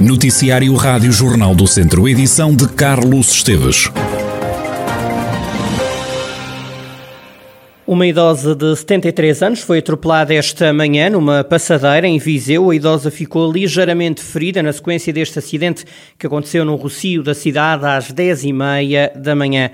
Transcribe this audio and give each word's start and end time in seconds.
Noticiário 0.00 0.74
Rádio 0.76 1.12
Jornal 1.12 1.54
do 1.54 1.66
Centro, 1.66 2.08
edição 2.08 2.56
de 2.56 2.66
Carlos 2.66 3.32
Esteves. 3.34 3.90
Uma 7.86 8.06
idosa 8.06 8.54
de 8.54 8.74
73 8.76 9.42
anos 9.42 9.60
foi 9.60 9.80
atropelada 9.80 10.32
esta 10.32 10.72
manhã 10.72 11.10
numa 11.10 11.44
passadeira 11.44 12.08
em 12.08 12.18
Viseu. 12.18 12.70
A 12.70 12.74
idosa 12.74 13.10
ficou 13.10 13.52
ligeiramente 13.52 14.22
ferida 14.22 14.62
na 14.62 14.72
sequência 14.72 15.12
deste 15.12 15.38
acidente 15.38 15.84
que 16.18 16.26
aconteceu 16.26 16.64
no 16.64 16.76
Rocio 16.76 17.22
da 17.22 17.34
cidade 17.34 17.84
às 17.84 18.10
10h30 18.10 19.14
da 19.16 19.36
manhã. 19.36 19.70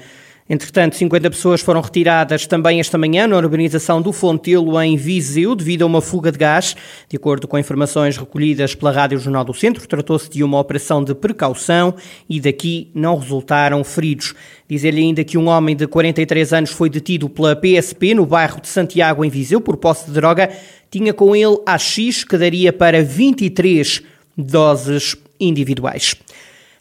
Entretanto, 0.48 0.94
50 0.94 1.28
pessoas 1.30 1.60
foram 1.60 1.80
retiradas 1.80 2.46
também 2.46 2.78
esta 2.78 2.96
manhã 2.96 3.26
na 3.26 3.36
urbanização 3.36 4.00
do 4.00 4.12
Fontelo, 4.12 4.80
em 4.80 4.96
Viseu, 4.96 5.56
devido 5.56 5.82
a 5.82 5.86
uma 5.86 6.00
fuga 6.00 6.30
de 6.30 6.38
gás. 6.38 6.76
De 7.08 7.16
acordo 7.16 7.48
com 7.48 7.58
informações 7.58 8.16
recolhidas 8.16 8.72
pela 8.72 8.92
Rádio 8.92 9.18
Jornal 9.18 9.42
do 9.44 9.52
Centro, 9.52 9.88
tratou-se 9.88 10.30
de 10.30 10.44
uma 10.44 10.60
operação 10.60 11.02
de 11.02 11.16
precaução 11.16 11.96
e 12.28 12.40
daqui 12.40 12.92
não 12.94 13.18
resultaram 13.18 13.82
feridos. 13.82 14.34
Dizer-lhe 14.68 15.02
ainda 15.02 15.24
que 15.24 15.36
um 15.36 15.48
homem 15.48 15.74
de 15.74 15.88
43 15.88 16.52
anos 16.52 16.70
foi 16.70 16.88
detido 16.88 17.28
pela 17.28 17.56
PSP 17.56 18.14
no 18.14 18.24
bairro 18.24 18.60
de 18.60 18.68
Santiago, 18.68 19.24
em 19.24 19.28
Viseu, 19.28 19.60
por 19.60 19.76
posse 19.76 20.06
de 20.06 20.12
droga. 20.12 20.48
Tinha 20.88 21.12
com 21.12 21.34
ele 21.34 21.58
AX, 21.66 22.22
que 22.22 22.38
daria 22.38 22.72
para 22.72 23.02
23 23.02 24.00
doses 24.38 25.16
individuais. 25.40 26.14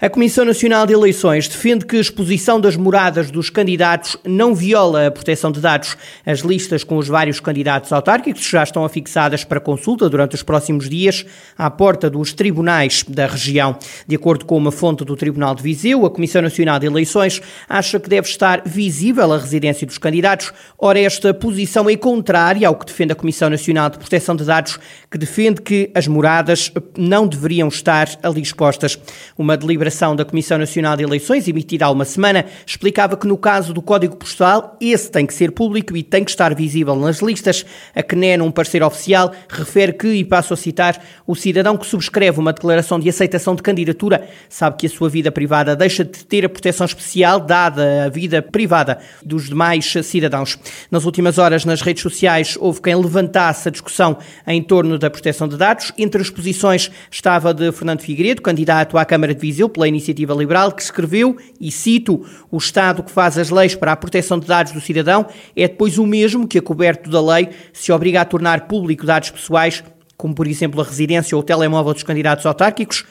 A 0.02 0.10
Comissão 0.10 0.44
Nacional 0.44 0.86
de 0.86 0.92
Eleições 0.92 1.48
defende 1.48 1.86
que 1.86 1.96
a 1.96 2.02
exposição 2.02 2.60
das 2.60 2.76
moradas 2.76 3.32
dos 3.32 3.50
candidatos 3.50 4.18
não 4.26 4.54
viola 4.54 5.08
a 5.08 5.12
proteção 5.12 5.54
de 5.54 5.62
dados. 5.62 5.96
As 6.26 6.42
listas 6.42 6.84
com 6.84 6.98
os 6.98 7.08
vários 7.08 7.40
candidatos 7.40 7.94
autárquicos 7.94 8.46
já 8.46 8.62
estão 8.62 8.84
afixadas 8.84 9.46
para 9.46 9.58
consulta 9.58 10.10
durante 10.10 10.36
os 10.36 10.44
próximos 10.44 10.90
dias 10.90 11.26
à 11.58 11.72
porta 11.72 12.10
dos 12.10 12.34
tribunais 12.34 13.06
da 13.08 13.26
região. 13.26 13.80
De 14.06 14.18
acordo 14.18 14.44
com 14.44 14.58
uma 14.58 14.72
fonte 14.72 15.06
do 15.06 15.16
Tribunal 15.16 15.56
de 15.56 15.64
Viseu, 15.64 16.06
a 16.06 16.12
Comissão 16.12 16.42
Nacional 16.42 16.78
de 16.78 16.88
Eleições 16.88 17.42
acha 17.70 17.98
que 17.98 18.10
deve 18.10 18.28
estar 18.28 18.64
visível 18.66 19.32
a 19.32 19.38
residência 19.38 19.88
dos 19.88 19.98
candidatos. 19.98 20.52
Ora, 20.78 21.00
esta 21.00 21.34
posição 21.34 21.90
é 21.90 21.96
contrária 21.96 22.68
ao 22.68 22.76
que 22.76 22.86
defende 22.86 23.14
a 23.14 23.16
Comissão 23.16 23.50
Nacional 23.50 23.90
de 23.90 23.98
Proteção 23.98 24.36
de 24.36 24.44
Dados, 24.44 24.78
que 25.10 25.18
defende 25.18 25.62
que 25.62 25.90
as 25.96 26.06
moradas 26.06 26.70
não 26.98 27.26
deveriam 27.26 27.70
estar 27.70 28.10
ali 28.22 28.42
expostas. 28.42 29.00
Uma 29.38 29.56
deliberação 29.56 29.86
deliberação 29.96 30.16
da 30.16 30.26
Comissão 30.26 30.58
Nacional 30.58 30.98
de 30.98 31.04
Eleições, 31.04 31.48
emitida 31.48 31.86
há 31.86 31.92
uma 31.92 32.04
semana, 32.04 32.46
explicava 32.66 33.16
que 33.16 33.26
no 33.26 33.38
caso 33.38 33.74
do 33.74 33.82
Código 33.82 34.16
Postal, 34.16 34.76
esse 34.82 35.10
tem 35.10 35.26
que 35.26 35.34
ser 35.34 35.52
público 35.52 35.96
e 35.96 36.04
tem 36.04 36.24
que 36.24 36.32
estar 36.32 36.54
visível 36.54 36.96
nas 36.96 37.22
listas. 37.22 37.66
A 37.96 38.04
CNE, 38.04 38.38
num 38.38 38.52
parecer 38.52 38.84
oficial, 38.84 39.32
refere 39.48 39.94
que, 39.94 40.08
e 40.08 40.26
passo 40.26 40.54
a 40.54 40.58
citar, 40.58 41.02
o 41.26 41.36
cidadão 41.36 41.78
que 41.78 41.86
subscreve 41.86 42.40
uma 42.40 42.52
declaração 42.52 43.00
de 43.00 43.08
aceitação 43.08 43.56
de 43.56 43.64
candidatura 43.64 44.28
sabe 44.50 44.78
que 44.78 44.86
a 44.86 44.90
sua 44.90 45.10
vida 45.10 45.32
privada 45.32 45.76
deixa 45.76 46.04
de 46.04 46.26
ter 46.26 46.46
a 46.46 46.50
proteção 46.50 46.86
especial 46.86 47.40
dada 47.40 48.06
à 48.06 48.10
vida 48.10 48.42
privada 48.42 49.00
dos 49.24 49.48
demais 49.48 49.94
cidadãos. 50.04 50.60
Nas 50.92 51.06
últimas 51.06 51.38
horas, 51.38 51.64
nas 51.64 51.82
redes 51.82 52.04
sociais, 52.04 52.58
houve 52.60 52.82
quem 52.82 52.96
levantasse 52.96 53.70
a 53.70 53.72
discussão 53.72 54.18
em 54.46 54.62
torno 54.62 55.00
da 55.00 55.10
proteção 55.10 55.48
de 55.48 55.58
dados. 55.58 55.94
Entre 55.98 56.22
as 56.22 56.30
posições 56.30 56.92
estava 57.10 57.54
de 57.54 57.72
Fernando 57.72 58.02
Figueiredo, 58.02 58.42
candidato 58.42 58.98
à 58.98 59.06
Câmara 59.06 59.34
de 59.34 59.40
Viseu, 59.40 59.70
pela 59.76 59.90
Iniciativa 59.90 60.34
Liberal, 60.34 60.72
que 60.72 60.82
escreveu, 60.82 61.36
e 61.60 61.70
cito, 61.70 62.26
o 62.50 62.58
Estado 62.58 63.04
que 63.04 63.12
faz 63.12 63.38
as 63.38 63.50
leis 63.50 63.76
para 63.76 63.92
a 63.92 63.96
proteção 63.98 64.40
de 64.40 64.48
dados 64.48 64.72
do 64.72 64.80
cidadão 64.80 65.28
é 65.54 65.68
depois 65.68 65.98
o 65.98 66.08
mesmo 66.08 66.48
que, 66.48 66.58
a 66.58 66.62
coberto 66.62 67.10
da 67.10 67.22
lei, 67.22 67.50
se 67.74 67.92
obriga 67.92 68.22
a 68.22 68.26
tornar 68.26 68.68
público 68.68 69.06
dados 69.06 69.30
pessoais, 69.30 69.84
como 70.16 70.34
por 70.34 70.48
exemplo 70.48 70.80
a 70.80 70.84
residência 70.86 71.36
ou 71.36 71.42
o 71.42 71.46
telemóvel 71.46 71.94
dos 71.94 72.04
candidatos 72.04 72.46
autárquicos, 72.46 73.04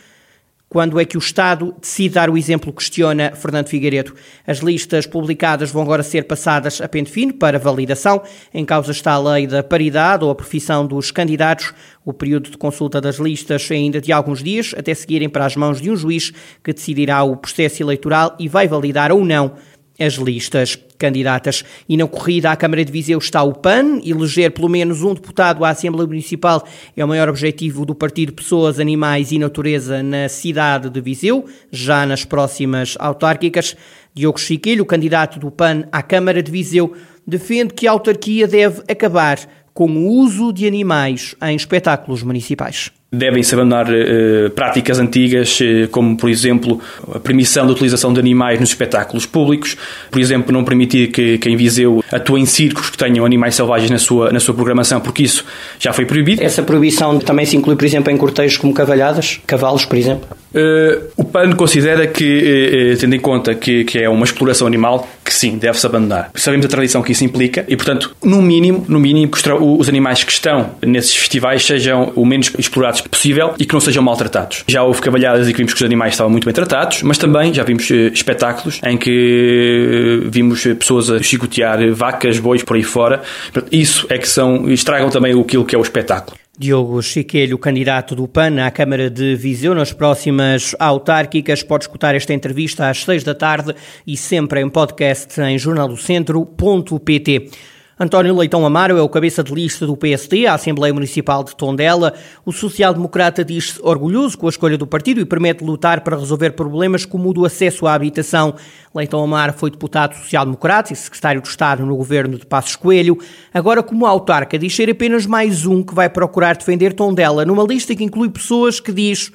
quando 0.68 0.98
é 0.98 1.04
que 1.04 1.16
o 1.16 1.20
Estado 1.20 1.74
decide 1.80 2.14
dar 2.14 2.28
o 2.28 2.36
exemplo, 2.36 2.72
questiona 2.72 3.30
Fernando 3.30 3.68
Figueiredo. 3.68 4.14
As 4.46 4.58
listas 4.58 5.06
publicadas 5.06 5.70
vão 5.70 5.82
agora 5.82 6.02
ser 6.02 6.24
passadas 6.24 6.80
a 6.80 6.88
pente 6.88 7.10
fino 7.10 7.32
para 7.32 7.58
validação. 7.58 8.22
Em 8.52 8.64
causa 8.64 8.90
está 8.90 9.12
a 9.12 9.18
lei 9.18 9.46
da 9.46 9.62
paridade 9.62 10.24
ou 10.24 10.30
a 10.30 10.34
profissão 10.34 10.84
dos 10.86 11.10
candidatos. 11.10 11.72
O 12.04 12.12
período 12.12 12.50
de 12.50 12.58
consulta 12.58 13.00
das 13.00 13.16
listas 13.16 13.70
é 13.70 13.74
ainda 13.74 14.00
de 14.00 14.12
alguns 14.12 14.42
dias, 14.42 14.74
até 14.76 14.92
seguirem 14.94 15.28
para 15.28 15.46
as 15.46 15.54
mãos 15.54 15.80
de 15.80 15.90
um 15.90 15.96
juiz 15.96 16.32
que 16.62 16.72
decidirá 16.72 17.22
o 17.22 17.36
processo 17.36 17.82
eleitoral 17.82 18.34
e 18.38 18.48
vai 18.48 18.66
validar 18.66 19.12
ou 19.12 19.24
não 19.24 19.54
as 19.98 20.14
listas 20.14 20.78
candidatas. 20.98 21.64
E 21.88 21.96
na 21.96 22.06
corrida 22.06 22.50
à 22.50 22.56
Câmara 22.56 22.84
de 22.84 22.92
Viseu 22.92 23.18
está 23.18 23.42
o 23.42 23.52
PAN. 23.52 24.00
Eleger 24.04 24.50
pelo 24.50 24.68
menos 24.68 25.02
um 25.02 25.14
deputado 25.14 25.64
à 25.64 25.70
Assembleia 25.70 26.06
Municipal 26.06 26.66
é 26.96 27.04
o 27.04 27.08
maior 27.08 27.28
objetivo 27.28 27.84
do 27.84 27.94
Partido 27.94 28.32
Pessoas, 28.32 28.80
Animais 28.80 29.32
e 29.32 29.38
Natureza 29.38 30.02
na 30.02 30.28
cidade 30.28 30.90
de 30.90 31.00
Viseu, 31.00 31.44
já 31.70 32.04
nas 32.06 32.24
próximas 32.24 32.96
autárquicas. 32.98 33.76
Diogo 34.14 34.38
Chiquilho, 34.38 34.86
candidato 34.86 35.38
do 35.38 35.50
PAN 35.50 35.84
à 35.90 36.02
Câmara 36.02 36.42
de 36.42 36.50
Viseu, 36.50 36.94
defende 37.26 37.74
que 37.74 37.86
a 37.86 37.90
autarquia 37.90 38.46
deve 38.46 38.82
acabar 38.88 39.38
com 39.72 39.90
o 39.90 40.08
uso 40.08 40.52
de 40.52 40.66
animais 40.66 41.34
em 41.42 41.56
espetáculos 41.56 42.22
municipais 42.22 42.92
devem-se 43.14 43.54
abandonar 43.54 43.86
uh, 43.88 44.50
práticas 44.50 44.98
antigas, 44.98 45.58
uh, 45.60 45.88
como, 45.90 46.16
por 46.16 46.28
exemplo, 46.28 46.80
a 47.12 47.18
permissão 47.18 47.66
da 47.66 47.72
utilização 47.72 48.12
de 48.12 48.20
animais 48.20 48.60
nos 48.60 48.70
espetáculos 48.70 49.26
públicos, 49.26 49.76
por 50.10 50.20
exemplo, 50.20 50.52
não 50.52 50.64
permitir 50.64 51.08
que 51.08 51.38
quem 51.38 51.56
Viseu 51.56 52.04
atue 52.12 52.40
em 52.40 52.46
circos 52.46 52.90
que 52.90 52.98
tenham 52.98 53.24
animais 53.24 53.54
selvagens 53.54 53.90
na 53.90 53.98
sua, 53.98 54.30
na 54.30 54.40
sua 54.40 54.54
programação, 54.54 55.00
porque 55.00 55.22
isso 55.22 55.44
já 55.78 55.92
foi 55.92 56.04
proibido. 56.04 56.42
Essa 56.42 56.62
proibição 56.62 57.18
também 57.18 57.46
se 57.46 57.56
inclui, 57.56 57.76
por 57.76 57.84
exemplo, 57.84 58.12
em 58.12 58.16
cortejos 58.16 58.56
como 58.56 58.74
cavalhadas, 58.74 59.40
cavalos, 59.46 59.84
por 59.84 59.96
exemplo? 59.96 60.28
Uh, 60.54 61.10
o 61.16 61.24
PAN 61.24 61.52
considera 61.52 62.06
que, 62.06 62.96
tendo 63.00 63.14
em 63.14 63.20
conta 63.20 63.54
que, 63.54 63.84
que 63.84 63.98
é 63.98 64.08
uma 64.08 64.24
exploração 64.24 64.66
animal, 64.66 65.08
sim, 65.36 65.58
deve-se 65.58 65.86
abandonar. 65.86 66.30
Sabemos 66.34 66.66
a 66.66 66.68
tradição 66.68 67.02
que 67.02 67.12
isso 67.12 67.24
implica 67.24 67.64
e, 67.68 67.76
portanto, 67.76 68.14
no 68.22 68.40
mínimo, 68.40 68.84
no 68.88 69.00
mínimo, 69.00 69.30
que 69.30 69.38
os 69.52 69.88
animais 69.88 70.24
que 70.24 70.32
estão 70.32 70.70
nesses 70.82 71.14
festivais 71.14 71.64
sejam 71.64 72.12
o 72.14 72.24
menos 72.24 72.52
explorados 72.58 73.00
possível 73.00 73.54
e 73.58 73.64
que 73.64 73.72
não 73.72 73.80
sejam 73.80 74.02
maltratados. 74.02 74.64
Já 74.66 74.82
houve 74.82 75.00
cavalhadas 75.00 75.48
e 75.48 75.52
que 75.52 75.58
vimos 75.58 75.72
que 75.72 75.80
os 75.80 75.84
animais 75.84 76.14
estavam 76.14 76.30
muito 76.30 76.44
bem 76.44 76.54
tratados, 76.54 77.02
mas 77.02 77.18
também 77.18 77.52
já 77.52 77.62
vimos 77.62 77.88
uh, 77.90 77.94
espetáculos 78.12 78.80
em 78.84 78.96
que 78.96 80.22
uh, 80.24 80.30
vimos 80.30 80.62
pessoas 80.78 81.10
a 81.10 81.22
chicotear 81.22 81.92
vacas, 81.92 82.38
bois 82.38 82.62
por 82.62 82.76
aí 82.76 82.82
fora. 82.82 83.22
Isso 83.70 84.06
é 84.08 84.18
que 84.18 84.28
são, 84.28 84.70
estragam 84.70 85.10
também 85.10 85.38
aquilo 85.38 85.64
que 85.64 85.74
é 85.74 85.78
o 85.78 85.82
espetáculo. 85.82 86.36
Diogo 86.58 87.02
Chiquelho, 87.02 87.58
candidato 87.58 88.14
do 88.14 88.28
PAN 88.28 88.64
à 88.64 88.70
Câmara 88.70 89.10
de 89.10 89.34
Viseu 89.34 89.74
nas 89.74 89.92
próximas 89.92 90.74
autárquicas. 90.78 91.62
Pode 91.62 91.84
escutar 91.84 92.14
esta 92.14 92.32
entrevista 92.32 92.88
às 92.88 93.02
seis 93.04 93.24
da 93.24 93.34
tarde 93.34 93.74
e 94.06 94.16
sempre 94.16 94.60
em 94.60 94.68
podcast 94.68 95.40
em 95.40 95.58
jornaldocentro.pt. 95.58 97.50
António 97.98 98.36
Leitão 98.36 98.66
Amaro 98.66 98.98
é 98.98 99.02
o 99.02 99.08
cabeça 99.08 99.44
de 99.44 99.54
lista 99.54 99.86
do 99.86 99.96
PSD 99.96 100.48
à 100.48 100.54
Assembleia 100.54 100.92
Municipal 100.92 101.44
de 101.44 101.54
Tondela. 101.54 102.12
O 102.44 102.50
social-democrata 102.50 103.44
diz-se 103.44 103.80
orgulhoso 103.84 104.36
com 104.36 104.46
a 104.46 104.50
escolha 104.50 104.76
do 104.76 104.84
partido 104.84 105.20
e 105.20 105.24
permite 105.24 105.62
lutar 105.62 106.00
para 106.00 106.16
resolver 106.16 106.50
problemas 106.50 107.06
como 107.06 107.30
o 107.30 107.32
do 107.32 107.44
acesso 107.44 107.86
à 107.86 107.94
habitação. 107.94 108.56
Leitão 108.92 109.22
Amaro 109.22 109.52
foi 109.52 109.70
deputado 109.70 110.14
social-democrata 110.14 110.92
e 110.92 110.96
secretário 110.96 111.40
de 111.40 111.46
Estado 111.46 111.86
no 111.86 111.96
governo 111.96 112.36
de 112.36 112.44
Passos 112.44 112.74
Coelho. 112.74 113.16
Agora, 113.52 113.80
como 113.80 114.06
autarca, 114.06 114.58
diz 114.58 114.74
ser 114.74 114.90
apenas 114.90 115.24
mais 115.24 115.64
um 115.64 115.80
que 115.80 115.94
vai 115.94 116.10
procurar 116.10 116.56
defender 116.56 116.94
Tondela 116.94 117.44
numa 117.44 117.62
lista 117.62 117.94
que 117.94 118.02
inclui 118.02 118.28
pessoas 118.28 118.80
que 118.80 118.90
diz 118.90 119.30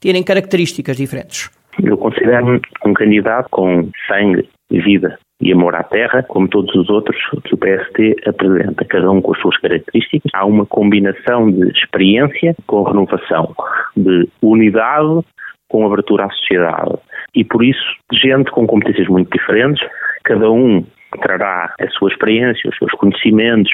terem 0.00 0.22
características 0.22 0.96
diferentes. 0.96 1.50
Eu 1.82 1.98
considero-me 1.98 2.58
um 2.86 2.94
candidato 2.94 3.48
com 3.50 3.90
sangue 4.08 4.48
e 4.70 4.80
vida 4.80 5.18
e 5.40 5.52
amor 5.52 5.74
à 5.76 5.82
terra, 5.84 6.22
como 6.24 6.48
todos 6.48 6.74
os 6.74 6.90
outros 6.90 7.16
que 7.44 7.54
o 7.54 7.58
PST 7.58 8.16
apresenta, 8.26 8.84
cada 8.84 9.10
um 9.10 9.20
com 9.20 9.32
as 9.32 9.40
suas 9.40 9.56
características. 9.58 10.30
Há 10.34 10.44
uma 10.44 10.66
combinação 10.66 11.50
de 11.50 11.70
experiência 11.70 12.56
com 12.66 12.82
renovação, 12.82 13.54
de 13.96 14.28
unidade 14.42 15.24
com 15.68 15.86
abertura 15.86 16.24
à 16.24 16.30
sociedade. 16.30 16.96
E 17.34 17.44
por 17.44 17.62
isso, 17.62 17.84
gente 18.12 18.50
com 18.50 18.66
competências 18.66 19.06
muito 19.06 19.30
diferentes, 19.30 19.86
cada 20.24 20.50
um 20.50 20.84
trará 21.16 21.74
a 21.80 21.88
sua 21.90 22.10
experiência, 22.10 22.68
os 22.68 22.76
seus 22.76 22.92
conhecimentos, 22.92 23.72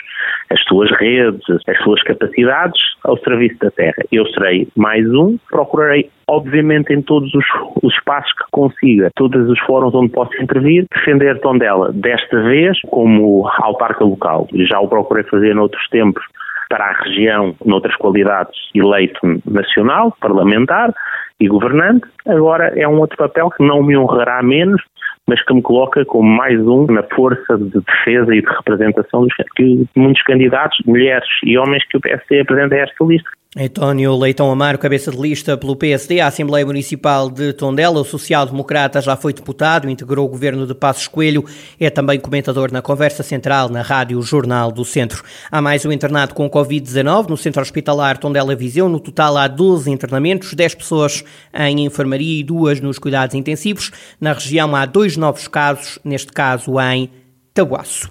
as 0.50 0.62
suas 0.64 0.90
redes, 0.98 1.42
as 1.66 1.78
suas 1.82 2.02
capacidades 2.02 2.80
ao 3.04 3.18
serviço 3.18 3.58
da 3.58 3.70
terra. 3.70 4.02
Eu 4.12 4.26
serei 4.28 4.68
mais 4.76 5.06
um, 5.12 5.36
procurarei, 5.50 6.10
obviamente, 6.28 6.92
em 6.92 7.02
todos 7.02 7.32
os, 7.34 7.44
os 7.82 7.94
espaços 7.94 8.32
que 8.32 8.44
consiga, 8.50 9.10
todos 9.16 9.48
os 9.48 9.58
fóruns 9.60 9.94
onde 9.94 10.12
possa 10.12 10.36
intervir, 10.42 10.86
defender 10.94 11.40
Tondela 11.40 11.92
desta 11.92 12.42
vez 12.42 12.78
como 12.88 13.48
autarca 13.58 14.04
local. 14.04 14.48
Já 14.54 14.80
o 14.80 14.88
procurei 14.88 15.24
fazer 15.24 15.54
noutros 15.54 15.86
tempos 15.88 16.24
para 16.68 16.86
a 16.86 17.02
região, 17.04 17.54
noutras 17.64 17.94
qualidades, 17.96 18.58
eleito 18.74 19.18
nacional, 19.46 20.16
parlamentar 20.20 20.92
e 21.38 21.48
governante. 21.48 22.06
Agora 22.26 22.72
é 22.76 22.86
um 22.88 22.98
outro 22.98 23.16
papel 23.16 23.50
que 23.50 23.64
não 23.64 23.82
me 23.82 23.96
honrará 23.96 24.42
menos 24.42 24.82
mas 25.28 25.42
que 25.44 25.54
me 25.54 25.62
coloca 25.62 26.04
como 26.04 26.28
mais 26.28 26.60
um 26.60 26.86
na 26.86 27.02
força 27.02 27.56
de 27.56 27.80
defesa 27.80 28.34
e 28.34 28.42
de 28.42 28.48
representação 28.48 29.22
dos 29.22 29.34
que 29.56 29.86
muitos 29.96 30.22
candidatos, 30.22 30.78
mulheres 30.86 31.28
e 31.44 31.56
homens 31.56 31.84
que 31.88 31.96
o 31.96 32.00
PSD 32.00 32.40
apresenta 32.40 32.74
a 32.74 32.78
esta 32.78 33.04
lista. 33.04 33.30
António 33.56 34.16
Leitão 34.16 34.50
Amaro, 34.50 34.80
cabeça 34.80 35.12
de 35.12 35.16
lista 35.16 35.56
pelo 35.56 35.76
PSD 35.76 36.18
à 36.18 36.26
Assembleia 36.26 36.66
Municipal 36.66 37.30
de 37.30 37.52
Tondela, 37.52 38.00
o 38.00 38.04
social-democrata 38.04 39.00
já 39.00 39.14
foi 39.14 39.32
deputado, 39.32 39.88
integrou 39.88 40.26
o 40.26 40.28
governo 40.28 40.66
de 40.66 40.74
Passos 40.74 41.06
Coelho, 41.06 41.44
é 41.78 41.88
também 41.88 42.18
comentador 42.18 42.72
na 42.72 42.82
conversa 42.82 43.22
central 43.22 43.68
na 43.68 43.80
Rádio 43.80 44.20
Jornal 44.22 44.72
do 44.72 44.84
Centro. 44.84 45.22
Há 45.52 45.62
mais 45.62 45.86
um 45.86 45.92
internado 45.92 46.34
com 46.34 46.50
Covid-19 46.50 47.28
no 47.28 47.36
Centro 47.36 47.62
Hospitalar 47.62 48.18
Tondela 48.18 48.56
Viseu. 48.56 48.88
No 48.88 48.98
total 48.98 49.36
há 49.36 49.46
12 49.46 49.88
internamentos, 49.88 50.52
10 50.52 50.74
pessoas 50.74 51.22
em 51.54 51.84
enfermaria 51.84 52.40
e 52.40 52.42
duas 52.42 52.80
nos 52.80 52.98
cuidados 52.98 53.36
intensivos. 53.36 53.92
Na 54.20 54.32
região 54.32 54.74
há 54.74 54.84
dois 54.84 55.16
novos 55.16 55.46
casos, 55.46 56.00
neste 56.04 56.32
caso 56.32 56.80
em 56.80 57.08
Tabuaço. 57.54 58.10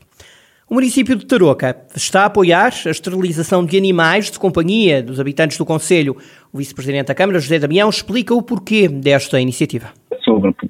O 0.69 0.75
município 0.75 1.15
de 1.17 1.25
Tarouca 1.25 1.75
está 1.93 2.21
a 2.21 2.25
apoiar 2.25 2.73
a 2.85 2.89
esterilização 2.89 3.65
de 3.65 3.77
animais 3.77 4.31
de 4.31 4.39
companhia 4.39 5.03
dos 5.03 5.19
habitantes 5.19 5.57
do 5.57 5.65
Conselho. 5.65 6.15
O 6.53 6.57
vice-presidente 6.57 7.07
da 7.07 7.15
Câmara, 7.15 7.39
José 7.39 7.59
Damião, 7.59 7.89
explica 7.89 8.33
o 8.33 8.41
porquê 8.41 8.87
desta 8.87 9.41
iniciativa 9.41 9.91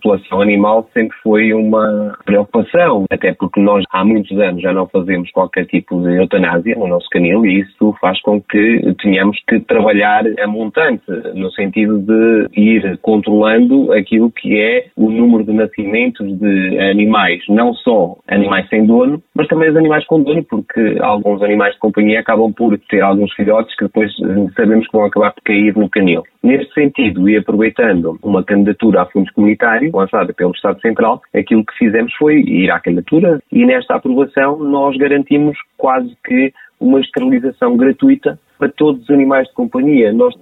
população 0.04 0.42
animal 0.42 0.88
sempre 0.94 1.16
foi 1.24 1.54
uma 1.54 2.14
preocupação, 2.26 3.06
até 3.10 3.34
porque 3.34 3.60
nós 3.62 3.86
há 3.90 4.04
muitos 4.04 4.38
anos 4.38 4.62
já 4.62 4.74
não 4.74 4.86
fazemos 4.88 5.32
qualquer 5.32 5.66
tipo 5.66 6.02
de 6.02 6.18
eutanásia 6.18 6.76
no 6.76 6.88
nosso 6.88 7.08
canil 7.10 7.46
e 7.46 7.62
isso 7.62 7.96
faz 8.02 8.22
com 8.22 8.42
que 8.42 8.94
tenhamos 9.02 9.38
que 9.48 9.62
trabalhar 9.62 10.24
a 10.40 10.48
montante, 10.48 11.04
no 11.34 11.50
sentido 11.52 12.00
de 12.00 12.50
ir 12.60 13.00
controlando 13.02 13.94
aquilo 13.94 14.30
que 14.30 14.60
é 14.60 14.88
o 14.98 15.10
número 15.10 15.46
de 15.46 15.54
nascimentos 15.54 16.28
de 16.38 16.80
animais, 16.80 17.42
não 17.48 17.74
só 17.74 18.18
animais 18.28 18.68
sem 18.68 18.86
dono, 18.86 19.22
mas 19.34 19.48
também 19.48 19.70
os 19.70 19.78
animais 19.78 20.06
com 20.06 20.22
dono, 20.22 20.44
porque 20.44 20.98
alguns 21.00 21.42
animais 21.42 21.74
de 21.74 21.80
companhia 21.80 22.20
acabam 22.20 22.52
por 22.52 22.78
ter 22.90 23.02
alguns 23.02 23.34
filhotes 23.34 23.74
que 23.78 23.86
depois 23.86 24.12
sabemos 24.56 24.86
que 24.88 24.98
vão 24.98 25.06
acabar 25.06 25.32
por 25.32 25.44
cair 25.44 25.76
no 25.76 25.90
canil. 25.90 26.24
Neste 26.44 26.74
sentido, 26.74 27.30
e 27.30 27.38
aproveitando 27.38 28.20
uma 28.22 28.44
candidatura 28.44 29.04
a 29.04 29.06
fundos 29.06 29.32
comunitário 29.32 29.90
lançada 29.96 30.34
pelo 30.34 30.52
Estado 30.52 30.82
Central, 30.82 31.22
aquilo 31.34 31.66
que 31.66 31.78
fizemos 31.78 32.14
foi 32.16 32.42
ir 32.42 32.70
à 32.70 32.82
candidatura 32.82 33.42
e 33.50 33.66
nesta 33.66 33.96
aprovação 33.96 34.58
nós 34.60 34.98
garantimos 34.98 35.58
quase 35.78 36.14
que 36.26 36.54
uma 36.82 37.00
esterilização 37.00 37.78
gratuita 37.78 38.38
para 38.60 38.68
todos 38.68 39.04
os 39.04 39.10
animais 39.10 39.48
de 39.48 39.54
companhia. 39.54 40.12
Nós, 40.12 40.36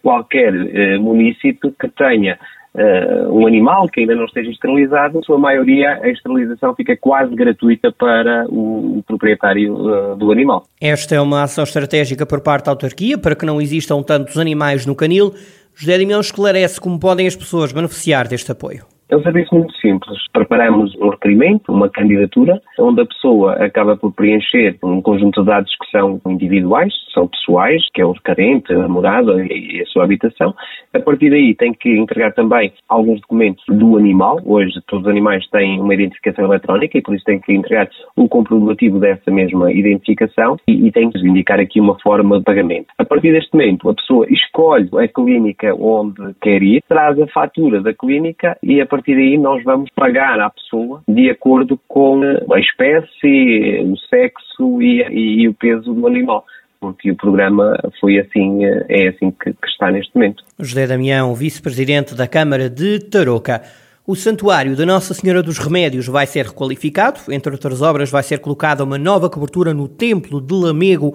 qualquer 0.00 0.54
eh, 0.54 0.96
município 0.98 1.72
que 1.72 1.88
tenha 1.88 2.38
uh, 2.74 3.32
um 3.32 3.46
animal 3.46 3.88
que 3.88 4.00
ainda 4.00 4.14
não 4.14 4.24
esteja 4.24 4.50
esterilizado, 4.50 5.24
sua 5.24 5.38
maioria 5.38 6.00
a 6.02 6.08
esterilização 6.08 6.74
fica 6.74 6.96
quase 6.96 7.34
gratuita 7.34 7.92
para 7.92 8.46
o, 8.48 8.98
o 8.98 9.02
proprietário 9.02 9.74
uh, 9.74 10.16
do 10.16 10.32
animal. 10.32 10.64
Esta 10.80 11.14
é 11.14 11.20
uma 11.20 11.42
ação 11.42 11.64
estratégica 11.64 12.26
por 12.26 12.40
parte 12.40 12.66
da 12.66 12.72
autarquia 12.72 13.18
para 13.18 13.34
que 13.34 13.46
não 13.46 13.60
existam 13.60 14.02
tantos 14.02 14.38
animais 14.38 14.86
no 14.86 14.94
canil. 14.94 15.34
José 15.74 15.96
Dimião 15.96 16.20
esclarece 16.20 16.80
como 16.80 16.98
podem 16.98 17.26
as 17.26 17.36
pessoas 17.36 17.72
beneficiar 17.72 18.26
deste 18.26 18.50
apoio. 18.50 18.84
É 19.10 19.16
um 19.16 19.22
serviço 19.22 19.54
muito 19.54 19.74
simples. 19.78 20.18
Preparamos 20.34 20.94
um 20.96 21.08
requerimento, 21.08 21.72
uma 21.72 21.88
candidatura, 21.88 22.60
onde 22.78 23.00
a 23.00 23.06
pessoa 23.06 23.54
acaba 23.54 23.96
por 23.96 24.12
preencher 24.12 24.76
um 24.82 25.00
conjunto 25.00 25.40
de 25.40 25.46
dados 25.46 25.74
que 25.80 25.90
são 25.90 26.20
individuais, 26.26 26.92
são 27.14 27.26
pessoais, 27.26 27.82
que 27.94 28.02
é 28.02 28.04
o 28.04 28.12
requerente, 28.12 28.70
a 28.70 28.86
morada 28.86 29.42
e 29.42 29.80
a 29.80 29.86
sua 29.86 30.04
habitação. 30.04 30.54
A 30.92 31.00
partir 31.00 31.30
daí 31.30 31.54
tem 31.54 31.72
que 31.72 31.88
entregar 31.88 32.34
também 32.34 32.70
alguns 32.86 33.22
documentos 33.22 33.64
do 33.66 33.96
animal. 33.96 34.40
Hoje 34.44 34.78
todos 34.86 35.06
os 35.06 35.10
animais 35.10 35.48
têm 35.48 35.80
uma 35.80 35.94
identificação 35.94 36.44
eletrónica 36.44 36.98
e 36.98 37.02
por 37.02 37.14
isso 37.14 37.24
tem 37.24 37.40
que 37.40 37.54
entregar 37.54 37.88
o 38.14 38.28
comprovativo 38.28 38.98
dessa 38.98 39.30
mesma 39.30 39.72
identificação 39.72 40.58
e, 40.68 40.86
e 40.86 40.92
tem 40.92 41.10
que 41.10 41.18
indicar 41.26 41.58
aqui 41.58 41.80
uma 41.80 41.98
forma 42.00 42.38
de 42.38 42.44
pagamento. 42.44 42.88
A 42.98 43.06
partir 43.06 43.32
deste 43.32 43.54
momento 43.54 43.88
a 43.88 43.94
pessoa 43.94 44.26
escolhe 44.28 44.90
a 44.98 45.08
clínica 45.08 45.74
onde 45.74 46.34
quer 46.42 46.62
ir, 46.62 46.82
traz 46.86 47.18
a 47.18 47.26
fatura 47.28 47.80
da 47.80 47.94
clínica 47.94 48.54
e 48.62 48.82
a 48.82 48.86
partir 48.86 48.97
daí 49.06 49.38
nós 49.38 49.62
vamos 49.64 49.90
pagar 49.90 50.40
à 50.40 50.50
pessoa 50.50 51.02
de 51.08 51.30
acordo 51.30 51.78
com 51.88 52.20
a 52.52 52.60
espécie, 52.60 53.82
o 53.84 53.96
sexo 54.08 54.82
e, 54.82 55.02
e, 55.02 55.42
e 55.42 55.48
o 55.48 55.54
peso 55.54 55.92
do 55.94 56.06
animal 56.06 56.44
porque 56.80 57.10
o 57.10 57.16
programa 57.16 57.76
foi 58.00 58.18
assim, 58.18 58.64
é 58.64 59.08
assim 59.08 59.32
que, 59.32 59.52
que 59.52 59.66
está 59.66 59.90
neste 59.90 60.14
momento. 60.14 60.44
José 60.60 60.86
Damião, 60.86 61.34
vice-presidente 61.34 62.14
da 62.14 62.28
Câmara 62.28 62.70
de 62.70 63.00
Tarouca. 63.00 63.62
O 64.06 64.16
Santuário 64.16 64.74
da 64.74 64.86
Nossa 64.86 65.12
Senhora 65.12 65.42
dos 65.42 65.58
Remédios 65.58 66.06
vai 66.06 66.26
ser 66.26 66.46
requalificado. 66.46 67.20
Entre 67.28 67.52
outras 67.52 67.82
obras, 67.82 68.10
vai 68.10 68.22
ser 68.22 68.38
colocada 68.38 68.82
uma 68.82 68.96
nova 68.96 69.28
cobertura 69.28 69.74
no 69.74 69.86
Templo 69.86 70.40
de 70.40 70.54
Lamego, 70.54 71.14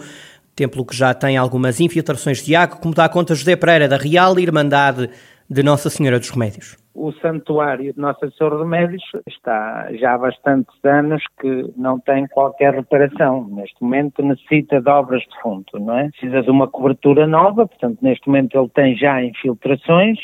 templo 0.55 0.85
que 0.85 0.95
já 0.95 1.13
tem 1.13 1.35
algumas 1.35 1.79
infiltrações 1.79 2.43
de 2.43 2.55
água, 2.55 2.77
como 2.77 2.93
dá 2.93 3.09
conta 3.09 3.33
José 3.33 3.55
Pereira, 3.55 3.87
da 3.87 3.97
Real 3.97 4.37
Irmandade 4.37 5.09
de 5.53 5.63
Nossa 5.63 5.89
Senhora 5.89 6.19
dos 6.19 6.29
Remédios 6.29 6.83
o 6.95 7.11
santuário 7.13 7.93
de 7.93 7.99
Nossa 7.99 8.29
Senhora 8.31 8.59
de 8.59 8.65
Médios 8.65 9.03
está 9.27 9.89
já 9.93 10.13
há 10.13 10.17
bastantes 10.17 10.73
anos 10.83 11.23
que 11.39 11.71
não 11.75 11.99
tem 11.99 12.27
qualquer 12.27 12.73
reparação. 12.73 13.47
Neste 13.49 13.81
momento 13.81 14.23
necessita 14.23 14.79
de 14.79 14.89
obras 14.89 15.21
de 15.21 15.41
fundo, 15.41 15.65
não 15.73 15.97
é? 15.97 16.09
Precisa 16.09 16.41
de 16.43 16.51
uma 16.51 16.67
cobertura 16.67 17.25
nova, 17.25 17.67
portanto, 17.67 17.99
neste 18.01 18.27
momento 18.27 18.57
ele 18.57 18.69
tem 18.69 18.95
já 18.95 19.23
infiltrações, 19.23 20.19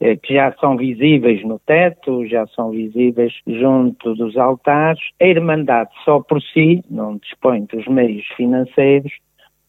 eh, 0.00 0.16
que 0.16 0.34
já 0.34 0.52
são 0.60 0.76
visíveis 0.76 1.42
no 1.44 1.58
teto, 1.58 2.26
já 2.26 2.46
são 2.48 2.70
visíveis 2.70 3.32
junto 3.46 4.14
dos 4.14 4.36
altares. 4.36 5.00
A 5.20 5.26
Irmandade 5.26 5.90
só 6.04 6.20
por 6.20 6.40
si 6.42 6.84
não 6.90 7.16
dispõe 7.16 7.64
dos 7.64 7.86
meios 7.86 8.26
financeiros 8.36 9.12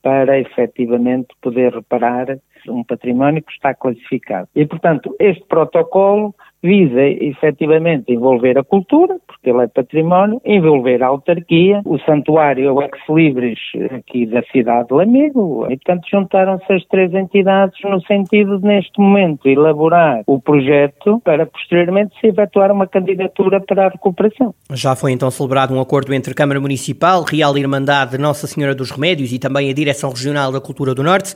para 0.06 0.38
efetivamente 0.38 1.30
poder 1.42 1.74
reparar 1.74 2.38
um 2.69 2.84
património 2.84 3.42
que 3.42 3.52
está 3.52 3.74
classificado. 3.74 4.48
E, 4.56 4.63
portanto, 4.63 5.16
este 5.19 5.44
protocolo 5.48 6.36
visa 6.66 7.02
efetivamente 7.02 8.12
envolver 8.12 8.58
a 8.58 8.64
cultura, 8.64 9.18
porque 9.28 9.52
ele 9.52 9.64
é 9.64 9.68
património, 9.68 10.42
envolver 10.44 11.04
a 11.04 11.08
autarquia, 11.08 11.82
o 11.86 12.00
santuário 12.00 12.68
é 12.68 12.72
o 12.72 12.82
ex-libris 12.82 13.60
aqui 13.92 14.26
da 14.26 14.42
cidade 14.52 14.88
de 14.88 14.94
Lamego, 14.96 15.68
e 15.70 15.78
portanto 15.78 16.08
juntaram-se 16.12 16.74
as 16.74 16.84
três 16.86 17.14
entidades 17.14 17.80
no 17.84 18.02
sentido 18.02 18.60
de, 18.60 18.68
neste 18.68 19.00
momento, 19.00 19.48
elaborar 19.48 20.24
o 20.26 20.42
projeto 20.42 21.22
para 21.24 21.46
posteriormente 21.46 22.20
se 22.20 22.28
efetuar 22.28 22.72
uma 22.72 22.88
candidatura 22.88 23.62
para 23.62 23.86
a 23.86 23.90
recuperação. 23.90 24.54
Já 24.72 24.96
foi 24.96 25.12
então 25.12 25.30
celebrado 25.30 25.74
um 25.74 25.80
acordo 25.80 26.14
entre 26.14 26.34
Câmara 26.34 26.60
Municipal, 26.60 27.24
Real 27.24 27.56
Irmandade 27.58 28.18
Nossa 28.18 28.48
Senhora 28.48 28.74
dos 28.74 28.90
Remédios 28.90 29.32
e 29.32 29.38
também 29.38 29.70
a 29.70 29.74
Direção 29.74 30.10
Regional 30.10 30.52
da 30.52 30.60
Cultura 30.60 30.96
do 30.96 31.04
Norte 31.04 31.36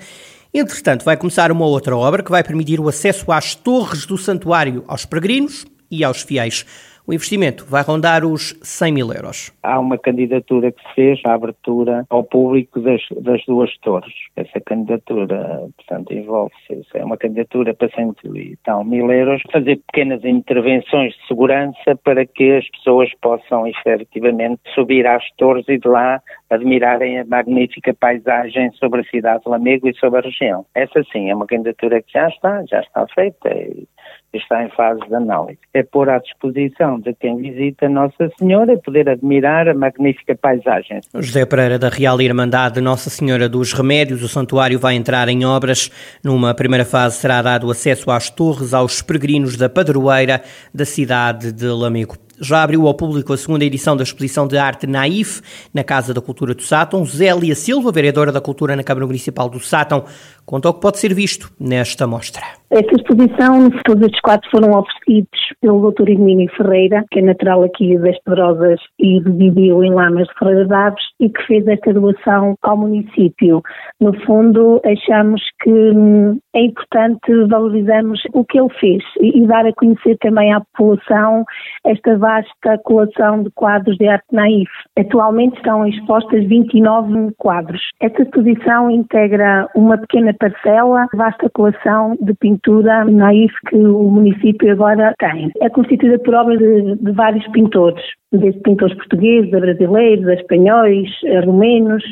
Entretanto, 0.54 1.06
vai 1.06 1.16
começar 1.16 1.52
uma 1.52 1.66
outra 1.66 1.96
obra 1.96 2.24
que 2.24 2.32
vai 2.32 2.44
permitir 2.44 2.80
o 2.80 2.90
acesso 2.90 3.32
às 3.32 3.54
torres 3.54 4.06
do 4.08 4.18
santuário 4.18 4.84
aos 4.88 5.06
peregrinos 5.06 5.66
e 5.92 6.04
aos 6.04 6.22
fiéis. 6.24 6.66
O 7.10 7.14
investimento 7.14 7.66
vai 7.66 7.82
rondar 7.82 8.24
os 8.24 8.56
100 8.62 8.94
mil 8.94 9.12
euros. 9.12 9.52
Há 9.64 9.80
uma 9.80 9.98
candidatura 9.98 10.72
que 10.72 10.80
se 10.90 10.94
fez 10.94 11.20
à 11.26 11.34
abertura 11.34 12.06
ao 12.08 12.24
público 12.24 12.80
das, 12.80 13.02
das 13.22 13.44
duas 13.46 13.76
torres. 13.80 14.14
Essa 14.36 14.62
candidatura, 14.62 15.68
portanto, 15.76 16.14
envolve-se, 16.14 16.86
é 16.94 17.04
uma 17.04 17.18
candidatura 17.18 17.74
para 17.74 17.90
100 17.90 18.14
e 18.36 18.56
tal 18.64 18.86
mil 18.86 19.12
euros, 19.12 19.42
fazer 19.52 19.82
pequenas 19.88 20.24
intervenções 20.24 21.16
de 21.16 21.28
segurança 21.28 21.96
para 22.04 22.28
que 22.28 22.58
as 22.58 22.70
pessoas 22.70 23.10
possam 23.20 23.66
efetivamente 23.66 24.62
subir 24.76 25.08
às 25.08 25.24
torres 25.36 25.68
e 25.68 25.80
de 25.80 25.88
lá 25.88 26.22
admirarem 26.48 27.22
a 27.22 27.26
magnífica 27.26 27.92
paisagem 27.92 28.72
sobre 28.74 29.02
a 29.02 29.06
cidade 29.06 29.44
de 29.44 29.50
Lamego 29.50 29.88
e 29.88 29.96
sobre 29.96 30.20
a 30.20 30.22
região. 30.22 30.64
Essa 30.76 31.04
sim 31.12 31.32
é 31.32 31.36
uma 31.36 31.48
candidatura 31.48 32.04
que 32.04 32.14
já 32.14 32.28
está, 32.28 32.64
já 32.70 32.82
está 32.82 33.08
feita 33.16 33.50
e 33.50 33.88
está 34.34 34.64
em 34.64 34.70
fase 34.70 35.00
de 35.08 35.16
análise. 35.16 35.60
É 35.74 35.84
pôr 35.84 36.10
à 36.10 36.20
disposição 36.20 37.00
de 37.00 37.14
quem 37.14 37.38
visita 37.38 37.90
Nossa 37.90 38.30
Senhora 38.38 38.78
poder 38.78 39.10
admirar 39.10 39.68
a 39.68 39.74
magnífica 39.74 40.36
paisagem. 40.36 41.00
José 41.16 41.46
Pereira 41.46 41.80
da 41.80 41.90
Real 41.90 42.22
Irmandade 42.22 42.82
Nossa 42.82 43.10
Senhora 43.10 43.50
dos 43.50 43.74
Remédios, 43.74 44.24
o 44.24 44.28
santuário 44.28 44.80
vai 44.80 44.96
entrar 44.96 45.28
em 45.30 45.46
obras. 45.46 45.92
Numa 46.24 46.54
primeira 46.54 46.86
fase 46.86 47.18
será 47.18 47.42
dado 47.42 47.70
acesso 47.70 48.12
às 48.12 48.30
torres 48.30 48.74
aos 48.74 49.02
peregrinos 49.02 49.58
da 49.58 49.70
padroeira 49.70 50.42
da 50.74 50.86
cidade 50.86 51.52
de 51.52 51.68
Lamego 51.68 52.16
já 52.40 52.64
abriu 52.64 52.88
ao 52.88 52.94
público 52.94 53.34
a 53.34 53.38
segunda 53.38 53.66
edição 53.66 53.98
da 53.98 54.04
exposição 54.04 54.48
de 54.48 54.58
arte 54.58 54.88
Naif, 54.88 55.42
na 55.74 55.84
Casa 55.84 56.14
da 56.14 56.22
Cultura 56.22 56.54
do 56.54 56.64
Sátão. 56.64 57.06
Zélia 57.06 57.54
Silva, 57.56 57.92
vereadora 57.92 58.32
da 58.32 58.40
Cultura 58.40 58.76
na 58.76 58.84
Câmara 58.84 59.06
Municipal 59.06 59.50
do 59.50 59.60
Sátão, 59.60 60.06
conta 60.50 60.68
o 60.68 60.74
que 60.74 60.82
pode 60.82 60.98
ser 60.98 61.14
visto 61.14 61.52
nesta 61.60 62.08
mostra. 62.08 62.42
Esta 62.72 62.96
exposição, 62.96 63.70
todos 63.84 64.04
estes 64.04 64.22
quadros 64.22 64.50
foram 64.52 64.78
oferecidos 64.78 65.40
pelo 65.60 65.92
Dr. 65.92 66.10
Igmínio 66.10 66.50
Ferreira, 66.56 67.04
que 67.12 67.20
é 67.20 67.22
natural 67.24 67.64
aqui 67.64 67.98
das 67.98 68.18
Pedrosas 68.24 68.80
e 69.00 69.20
viveu 69.22 69.84
em 69.84 69.92
Lamas 69.92 70.28
de 70.28 70.34
Ferreira 70.38 70.66
de 70.66 70.74
Aves 70.74 71.04
e 71.20 71.30
que 71.30 71.42
fez 71.48 71.68
esta 71.68 71.94
doação 71.94 72.56
ao 72.62 72.78
município. 72.78 73.64
No 74.00 74.14
fundo, 74.24 74.80
achamos 74.86 75.42
que 75.64 75.72
hum, 75.72 76.40
é 76.56 76.62
importante 76.62 77.46
valorizarmos 77.50 78.22
o 78.34 78.46
que 78.46 78.60
ele 78.60 78.74
fez 78.80 79.04
e, 79.20 79.46
dar 79.48 79.66
a 79.66 79.74
conhecer 79.74 80.18
também 80.20 80.54
à 80.54 80.62
população 80.62 81.46
esta 81.86 82.18
vasta 82.18 82.78
coleção 82.84 83.44
de 83.44 83.50
quadros 83.52 83.98
de 83.98 84.08
arte 84.08 84.28
naif. 84.32 84.70
Atualmente 84.98 85.58
estão 85.58 85.88
expostas 85.88 86.46
29 86.46 87.32
quadros. 87.38 87.82
Esta 88.00 88.22
exposição 88.22 88.92
integra 88.92 89.68
uma 89.76 89.98
pequena 89.98 90.34
parcela, 90.40 91.08
vasta 91.14 91.50
coleção 91.50 92.18
de 92.22 92.34
pintura 92.34 93.06
naif 93.06 93.54
que 93.68 93.76
o 93.76 94.10
município 94.10 94.72
agora 94.72 95.14
tem. 95.20 95.52
É 95.62 95.70
constituída 95.70 96.18
por 96.20 96.34
obras 96.34 96.58
de, 96.60 96.96
de 96.96 97.12
vários 97.12 97.46
pintores, 97.52 98.04
desde 98.32 98.60
pintores 98.62 98.96
portugueses, 98.96 99.52
brasileiros, 99.52 100.28
espanhóis, 100.28 101.10
romenos, 101.46 102.04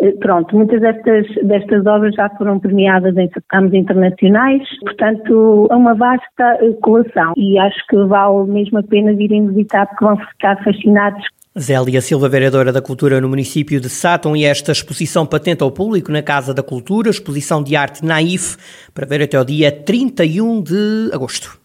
eh, 0.00 0.12
pronto, 0.20 0.56
muitas 0.56 0.80
destas, 0.80 1.26
destas 1.42 1.86
obras 1.86 2.14
já 2.14 2.28
foram 2.30 2.58
premiadas 2.58 3.16
em 3.16 3.28
certames 3.28 3.74
internacionais, 3.74 4.62
portanto 4.80 5.68
é 5.70 5.74
uma 5.74 5.94
vasta 5.94 6.58
eh, 6.60 6.72
coleção 6.82 7.32
e 7.36 7.58
acho 7.58 7.86
que 7.88 7.96
vale 8.04 8.50
mesmo 8.50 8.78
a 8.78 8.82
pena 8.82 9.14
virem 9.14 9.48
visitar 9.48 9.86
porque 9.86 10.04
vão 10.04 10.16
ficar 10.16 10.62
fascinados 10.64 11.24
Zélia 11.58 12.00
Silva, 12.00 12.28
vereadora 12.28 12.72
da 12.72 12.80
Cultura 12.80 13.20
no 13.20 13.28
município 13.28 13.80
de 13.80 13.88
Sátão, 13.88 14.36
e 14.36 14.44
esta 14.44 14.70
exposição 14.70 15.26
patente 15.26 15.64
ao 15.64 15.72
público 15.72 16.12
na 16.12 16.22
Casa 16.22 16.54
da 16.54 16.62
Cultura, 16.62 17.10
exposição 17.10 17.60
de 17.60 17.74
arte 17.74 18.04
Naif, 18.04 18.56
para 18.94 19.04
ver 19.04 19.22
até 19.22 19.40
o 19.40 19.44
dia 19.44 19.72
31 19.72 20.62
de 20.62 21.10
agosto. 21.12 21.59